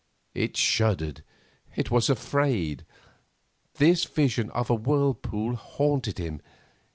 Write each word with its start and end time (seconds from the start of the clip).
It 0.33 0.57
shuddered, 0.57 1.23
it 1.75 1.91
was 1.91 2.09
afraid; 2.09 2.85
this 3.75 4.03
vision 4.05 4.49
of 4.49 4.71
a 4.71 4.73
whirlpool 4.73 5.55
haunted 5.55 6.17
him. 6.17 6.41